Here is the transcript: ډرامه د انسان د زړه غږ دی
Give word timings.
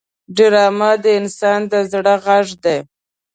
ډرامه 0.35 0.91
د 1.03 1.05
انسان 1.19 1.59
د 1.71 1.73
زړه 1.91 2.13
غږ 2.25 2.47
دی 2.63 2.77